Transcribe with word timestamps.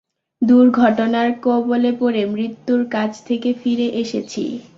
দূর্ঘটনার 0.41 1.29
কবলে 1.43 1.91
পড়ে 1.99 2.21
মৃত্যুর 2.33 2.81
কাছ 2.91 3.11
থেকে 3.27 3.49
ফিরে 3.61 3.87
এসেছি। 4.01 4.43